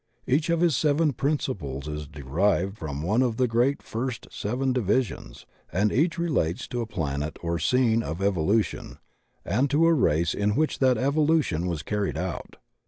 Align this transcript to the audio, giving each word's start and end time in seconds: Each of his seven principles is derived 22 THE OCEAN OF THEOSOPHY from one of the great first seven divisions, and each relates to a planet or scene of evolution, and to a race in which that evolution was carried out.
Each 0.25 0.49
of 0.49 0.61
his 0.61 0.75
seven 0.75 1.13
principles 1.13 1.87
is 1.87 2.07
derived 2.07 2.07
22 2.09 2.09
THE 2.09 2.23
OCEAN 2.23 2.45
OF 2.47 2.67
THEOSOPHY 2.71 2.79
from 2.79 3.03
one 3.07 3.21
of 3.21 3.37
the 3.37 3.47
great 3.47 3.83
first 3.83 4.27
seven 4.31 4.73
divisions, 4.73 5.45
and 5.71 5.91
each 5.93 6.17
relates 6.17 6.67
to 6.69 6.81
a 6.81 6.87
planet 6.87 7.37
or 7.43 7.59
scene 7.59 8.01
of 8.01 8.19
evolution, 8.19 8.97
and 9.45 9.69
to 9.69 9.85
a 9.85 9.93
race 9.93 10.33
in 10.33 10.55
which 10.55 10.79
that 10.79 10.97
evolution 10.97 11.67
was 11.67 11.83
carried 11.83 12.17
out. 12.17 12.55